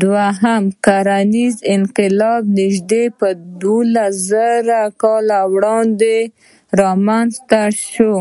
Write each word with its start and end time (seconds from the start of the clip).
دوهیم 0.00 0.64
کرنیز 0.84 1.54
انقلاب 1.74 2.42
نږدې 2.58 3.04
دولسزره 3.60 4.82
کاله 5.02 5.40
وړاندې 5.54 6.16
رامنځ 6.80 7.32
ته 7.50 7.62
شو. 7.88 8.14